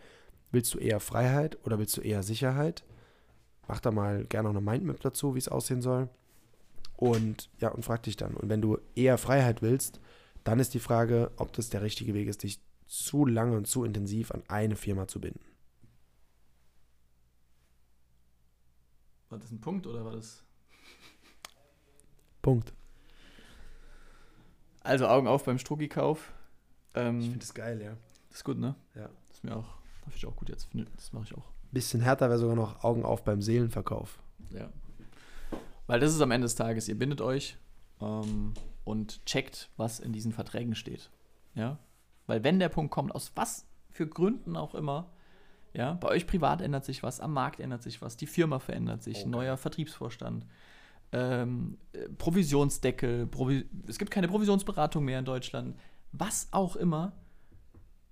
[0.51, 2.83] Willst du eher Freiheit oder willst du eher Sicherheit?
[3.67, 6.09] Mach da mal gerne noch eine Mindmap dazu, wie es aussehen soll.
[6.95, 8.35] Und ja, und frag dich dann.
[8.35, 9.99] Und wenn du eher Freiheit willst,
[10.43, 13.83] dann ist die Frage, ob das der richtige Weg ist, dich zu lange und zu
[13.83, 15.39] intensiv an eine Firma zu binden.
[19.29, 20.43] War das ein Punkt oder war das.
[22.41, 22.73] Punkt.
[24.81, 26.31] Also Augen auf beim Strucki-Kauf.
[26.93, 27.97] Ähm, das geil, ja.
[28.29, 28.75] das ist gut, ne?
[28.93, 29.09] Ja.
[29.27, 30.65] Das ist mir auch, das ich auch gut jetzt.
[30.65, 31.51] Finde- Das mache ich auch.
[31.71, 34.21] Bisschen härter wäre sogar noch Augen auf beim Seelenverkauf.
[34.51, 34.71] Ja.
[35.87, 37.57] Weil das ist am Ende des Tages, ihr bindet euch
[37.99, 41.09] ähm, und checkt, was in diesen Verträgen steht.
[41.55, 41.79] Ja.
[42.27, 45.11] Weil wenn der Punkt kommt, aus was für Gründen auch immer,
[45.73, 49.03] ja, bei euch privat ändert sich was, am Markt ändert sich was, die Firma verändert
[49.03, 50.45] sich, neuer Vertriebsvorstand,
[51.11, 55.77] ähm, äh, Provisionsdeckel, Provi es gibt keine Provisionsberatung mehr in Deutschland,
[56.11, 57.13] was auch immer,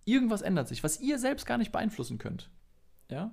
[0.06, 2.50] irgendwas ändert sich, was ihr selbst gar nicht beeinflussen könnt.
[3.10, 3.32] Ja,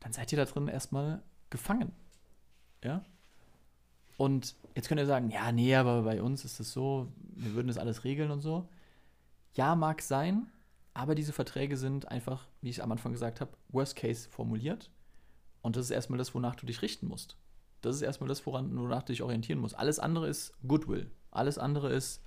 [0.00, 1.92] dann seid ihr da drin erstmal gefangen.
[2.84, 3.04] Ja?
[4.16, 7.68] Und jetzt könnt ihr sagen, ja, nee, aber bei uns ist es so, wir würden
[7.68, 8.68] das alles regeln und so.
[9.56, 10.52] Ja, mag sein,
[10.92, 14.90] aber diese Verträge sind einfach, wie ich am Anfang gesagt habe, Worst Case formuliert.
[15.62, 17.38] Und das ist erstmal das, wonach du dich richten musst.
[17.80, 19.78] Das ist erstmal das, woran, wonach du dich orientieren musst.
[19.78, 21.10] Alles andere ist Goodwill.
[21.30, 22.22] Alles andere ist,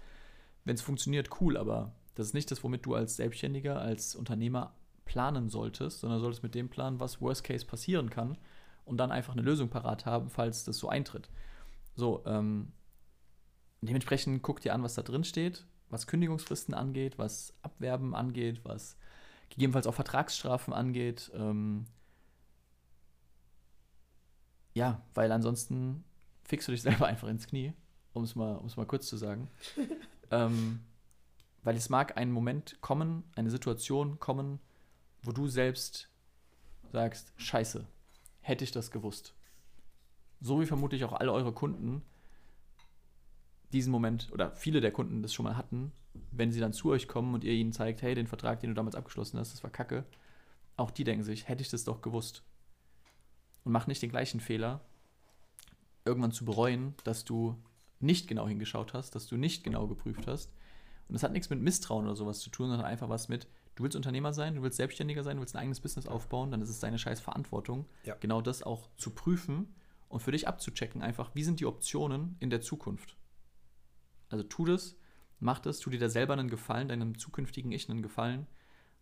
[0.65, 4.73] wenn es funktioniert, cool, aber Das ist nicht das, womit du als Selbstständiger, als Unternehmer
[5.05, 8.37] planen solltest, sondern solltest mit dem planen, was Worst Case passieren kann
[8.85, 11.29] und dann einfach eine Lösung parat haben, falls das so eintritt.
[11.95, 12.73] So, ähm,
[13.81, 18.97] dementsprechend guck dir an, was da drin steht, was Kündigungsfristen angeht, was Abwerben angeht, was
[19.49, 21.31] gegebenenfalls auch Vertragsstrafen angeht.
[21.33, 21.85] Ähm,
[24.73, 26.03] ja, weil ansonsten
[26.43, 27.73] fixst du dich selber einfach ins Knie,
[28.13, 29.49] um es mal, um's mal kurz zu sagen.
[30.31, 30.81] ähm,
[31.63, 34.59] weil es mag ein Moment kommen, eine Situation kommen,
[35.23, 36.09] wo du selbst
[36.91, 37.85] sagst, scheiße,
[38.41, 39.33] hätte ich das gewusst.
[40.41, 42.03] So wie vermutlich auch alle eure Kunden
[43.73, 45.91] diesen Moment oder viele der Kunden das schon mal hatten,
[46.31, 48.73] wenn sie dann zu euch kommen und ihr ihnen zeigt, hey, den Vertrag, den du
[48.73, 50.05] damals abgeschlossen hast, das war kacke.
[50.75, 52.43] Auch die denken sich, hätte ich das doch gewusst.
[53.63, 54.81] Und mach nicht den gleichen Fehler,
[56.05, 57.55] irgendwann zu bereuen, dass du
[57.99, 60.51] nicht genau hingeschaut hast, dass du nicht genau geprüft hast.
[61.07, 63.83] Und das hat nichts mit Misstrauen oder sowas zu tun, sondern einfach was mit, du
[63.83, 66.69] willst Unternehmer sein, du willst Selbstständiger sein, du willst ein eigenes Business aufbauen, dann ist
[66.69, 68.15] es deine scheiß Verantwortung, Ja.
[68.19, 69.73] genau das auch zu prüfen
[70.07, 73.15] und für dich abzuchecken, einfach, wie sind die Optionen in der Zukunft.
[74.29, 74.97] Also tu das,
[75.39, 78.47] mach das, tu dir da selber einen Gefallen, deinem zukünftigen Ich einen Gefallen.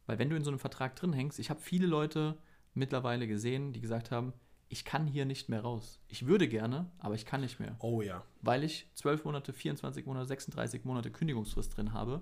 [0.06, 2.38] Weil wenn du in so einem Vertrag drin hängst, ich habe viele Leute
[2.74, 4.34] mittlerweile gesehen, die gesagt haben,
[4.70, 6.00] ich kann hier nicht mehr raus.
[6.08, 7.76] Ich würde gerne, aber ich kann nicht mehr.
[7.80, 8.24] Oh ja.
[8.42, 12.22] Weil ich 12 Monate, 24 Monate, 36 Monate Kündigungsfrist drin habe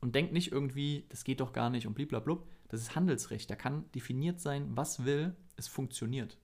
[0.00, 2.48] und denk nicht irgendwie, das geht doch gar nicht und bliblablub.
[2.68, 3.50] Das ist Handelsrecht.
[3.50, 6.38] Da kann definiert sein, was will, es funktioniert.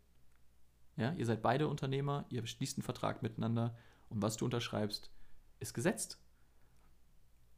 [0.96, 3.76] Ja, ihr seid beide Unternehmer, ihr schließt einen Vertrag miteinander
[4.08, 5.10] und was du unterschreibst,
[5.60, 6.18] ist gesetzt.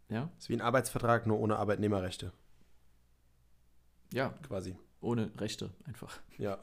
[0.09, 2.33] Ja, Ist wie ein Arbeitsvertrag, nur ohne Arbeitnehmerrechte,
[4.13, 4.77] ja, quasi.
[5.01, 6.19] ohne Rechte einfach.
[6.39, 6.59] Ja.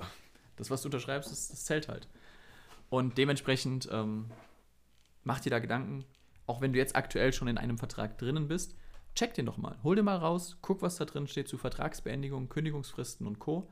[0.55, 2.07] Das, was du unterschreibst, das, das zählt halt.
[2.89, 4.31] Und dementsprechend ähm,
[5.23, 6.05] mach dir da Gedanken,
[6.47, 8.75] auch wenn du jetzt aktuell schon in einem Vertrag drinnen bist,
[9.13, 9.77] check den doch mal.
[9.83, 13.69] Hol den mal raus, guck, was da drin steht zu Vertragsbeendigung, Kündigungsfristen und Co.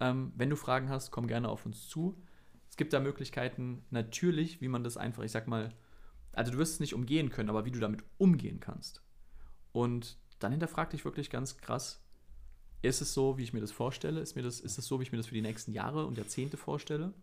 [0.00, 2.16] Ähm, wenn du Fragen hast, komm gerne auf uns zu.
[2.68, 5.74] Es gibt da Möglichkeiten, natürlich, wie man das einfach, ich sag mal,
[6.32, 9.02] also du wirst es nicht umgehen können, aber wie du damit umgehen kannst.
[9.72, 12.02] Und dann hinterfrag dich wirklich ganz krass,
[12.82, 14.20] ist es so, wie ich mir das vorstelle?
[14.20, 16.18] Ist, mir das, ist es so, wie ich mir das für die nächsten Jahre und
[16.18, 17.14] Jahrzehnte vorstelle?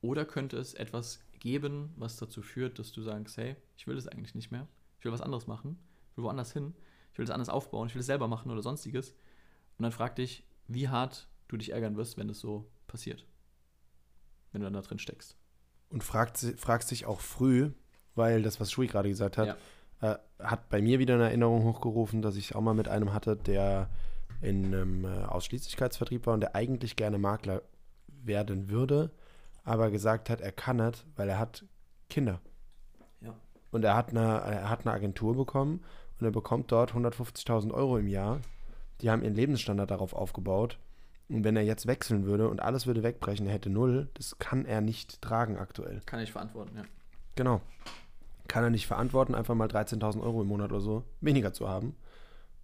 [0.00, 4.06] Oder könnte es etwas geben, was dazu führt, dass du sagst, hey, ich will das
[4.06, 4.68] eigentlich nicht mehr.
[4.98, 5.78] Ich will was anderes machen.
[6.10, 6.74] Ich will woanders hin.
[7.12, 7.88] Ich will das anders aufbauen.
[7.88, 9.10] Ich will es selber machen oder sonstiges.
[9.78, 13.26] Und dann frag dich, wie hart du dich ärgern wirst, wenn das so passiert.
[14.52, 15.36] Wenn du dann da drin steckst.
[15.92, 17.70] Und fragt, fragst dich auch früh,
[18.14, 19.56] weil das, was Shui gerade gesagt hat,
[20.00, 23.36] äh, hat bei mir wieder eine Erinnerung hochgerufen, dass ich auch mal mit einem hatte,
[23.36, 23.88] der
[24.40, 27.62] in einem äh, Ausschließlichkeitsvertrieb war und der eigentlich gerne Makler
[28.08, 29.10] werden würde,
[29.64, 31.64] aber gesagt hat, er kann nicht, weil er hat
[32.10, 32.40] Kinder.
[33.20, 33.34] Ja.
[33.70, 35.84] Und er hat eine, er hat eine Agentur bekommen
[36.18, 38.40] und er bekommt dort 150.000 Euro im Jahr.
[39.00, 40.78] Die haben ihren Lebensstandard darauf aufgebaut.
[41.32, 44.66] Und wenn er jetzt wechseln würde und alles würde wegbrechen, er hätte null, das kann
[44.66, 46.02] er nicht tragen aktuell.
[46.04, 46.82] Kann ich verantworten, ja.
[47.36, 47.62] Genau.
[48.48, 51.96] Kann er nicht verantworten, einfach mal 13.000 Euro im Monat oder so weniger zu haben.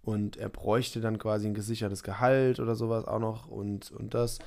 [0.03, 4.37] Und er bräuchte dann quasi ein gesichertes Gehalt oder sowas auch noch und, und das.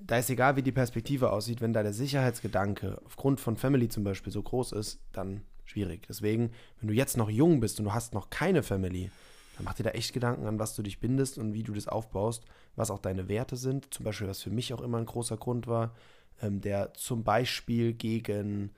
[0.00, 4.04] Da ist egal, wie die Perspektive aussieht, wenn da der Sicherheitsgedanke aufgrund von Family zum
[4.04, 6.06] Beispiel so groß ist, dann schwierig.
[6.08, 9.10] Deswegen, wenn du jetzt noch jung bist und du hast noch keine Family,
[9.56, 11.88] dann mach dir da echt Gedanken an, was du dich bindest und wie du das
[11.88, 12.44] aufbaust,
[12.76, 13.92] was auch deine Werte sind.
[13.92, 15.94] Zum Beispiel, was für mich auch immer ein großer Grund war,
[16.42, 18.70] ähm, der zum Beispiel gegen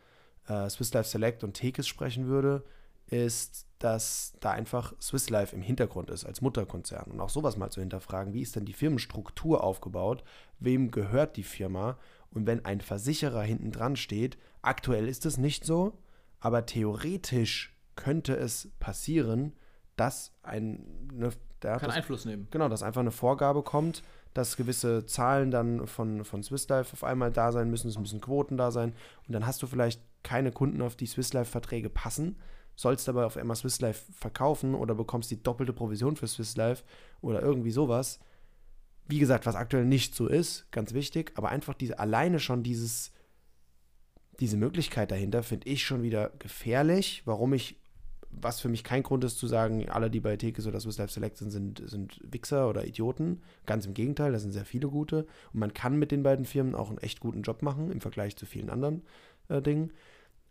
[0.48, 2.64] äh, Swiss Life Select und Tekes sprechen würde,
[3.08, 7.10] ist, dass da einfach Swiss Life im Hintergrund ist als Mutterkonzern.
[7.10, 10.24] Und auch sowas mal zu hinterfragen, wie ist denn die Firmenstruktur aufgebaut,
[10.58, 11.98] wem gehört die Firma
[12.30, 15.98] und wenn ein Versicherer hinten dran steht, aktuell ist es nicht so,
[16.40, 19.52] aber theoretisch könnte es passieren,
[19.96, 21.30] dass ein, eine,
[21.66, 22.48] der, Kann das, Einfluss nehmen.
[22.50, 24.02] Genau, dass einfach eine Vorgabe kommt,
[24.34, 28.20] dass gewisse Zahlen dann von, von Swiss Life auf einmal da sein müssen, es müssen
[28.20, 28.94] Quoten da sein
[29.26, 32.36] und dann hast du vielleicht keine Kunden, auf die Swiss Life Verträge passen,
[32.74, 36.84] sollst aber auf einmal Swiss Life verkaufen oder bekommst die doppelte Provision für Swiss Life
[37.20, 38.20] oder irgendwie sowas.
[39.08, 43.12] Wie gesagt, was aktuell nicht so ist, ganz wichtig, aber einfach diese, alleine schon dieses,
[44.40, 47.80] diese Möglichkeit dahinter finde ich schon wieder gefährlich, warum ich
[48.30, 51.12] was für mich kein Grund ist zu sagen, alle, die bei Tekes oder Swiss Life
[51.12, 53.42] Select sind, sind, sind Wichser oder Idioten.
[53.64, 55.26] Ganz im Gegenteil, da sind sehr viele gute.
[55.52, 58.36] Und man kann mit den beiden Firmen auch einen echt guten Job machen im Vergleich
[58.36, 59.02] zu vielen anderen
[59.48, 59.92] äh, Dingen.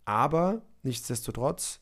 [0.06, 1.80] Aber nichtsdestotrotz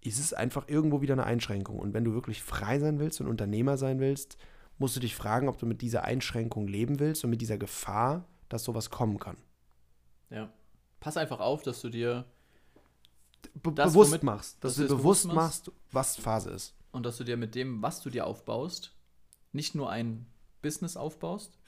[0.00, 1.78] ist es einfach irgendwo wieder eine Einschränkung.
[1.78, 4.36] Und wenn du wirklich frei sein willst und Unternehmer sein willst,
[4.78, 8.26] musst du dich fragen, ob du mit dieser Einschränkung leben willst und mit dieser Gefahr,
[8.48, 9.36] dass sowas kommen kann.
[10.30, 10.52] Ja.
[11.00, 12.24] Pass einfach auf, dass du dir
[13.54, 14.62] be Das, bewusst womit- machst.
[14.64, 16.74] Dass dass du bewusst bewusst machst, was Phase ist.
[16.92, 18.94] Und dass du dir mit dem, was du dir aufbaust,
[19.52, 20.26] nicht nur ein
[20.62, 21.58] Business aufbaust,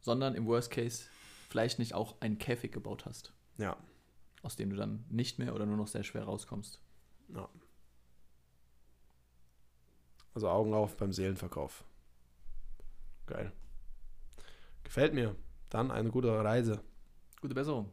[0.00, 1.04] sondern im Worst Case
[1.48, 3.76] vielleicht nicht auch einen Käfig gebaut hast, Ja.
[4.42, 6.80] aus dem du dann nicht mehr oder nur noch sehr schwer rauskommst.
[7.34, 7.48] ja.
[10.34, 11.84] Also Augen auf beim Seelenverkauf.
[13.26, 13.52] Geil.
[14.82, 15.36] Gefällt mir.
[15.68, 16.82] Dann eine gute Reise.
[17.42, 17.92] Gute Besserung.